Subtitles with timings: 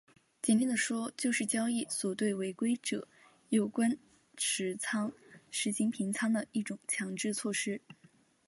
[0.41, 3.07] 简单地说就是交易所对违规者的
[3.49, 3.99] 有关
[4.35, 5.11] 持仓
[5.51, 7.79] 实行平仓的一种强制措施。